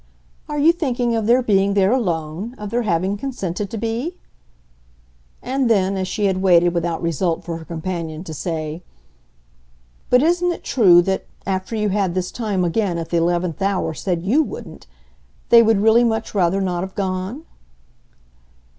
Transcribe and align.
"Are 0.49 0.57
you 0.57 0.71
thinking 0.71 1.15
of 1.15 1.27
their 1.27 1.43
being 1.43 1.75
there 1.75 1.91
alone 1.91 2.55
of 2.57 2.71
their 2.71 2.81
having 2.81 3.17
consented 3.17 3.69
to 3.69 3.77
be?" 3.77 4.17
And 5.43 5.69
then 5.69 5.95
as 5.95 6.07
she 6.07 6.25
had 6.25 6.41
waited 6.41 6.73
without 6.73 7.03
result 7.03 7.43
for 7.45 7.57
her 7.59 7.65
companion 7.65 8.23
to 8.23 8.33
say: 8.33 8.81
"But 10.09 10.23
isn't 10.23 10.51
it 10.51 10.63
true 10.63 11.03
that 11.03 11.27
after 11.45 11.75
you 11.75 11.89
had 11.89 12.15
this 12.15 12.31
time 12.31 12.63
again, 12.65 12.97
at 12.97 13.09
the 13.11 13.17
eleventh 13.17 13.61
hour, 13.61 13.93
said 13.93 14.23
YOU 14.23 14.41
wouldn't 14.41 14.87
they 15.49 15.61
would 15.61 15.81
really 15.81 16.03
much 16.03 16.33
rather 16.33 16.61
not 16.61 16.81
have 16.81 16.95
gone?" 16.95 17.43